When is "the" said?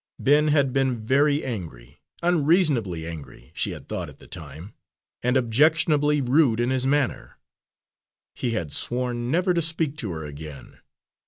4.17-4.25